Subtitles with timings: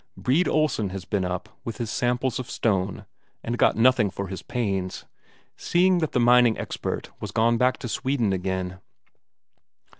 [0.17, 3.05] Brede Olsen has been up, with his samples of stone,
[3.43, 5.05] and got nothing for his pains,
[5.57, 8.79] seeing that the mining expert was gone back to Sweden again.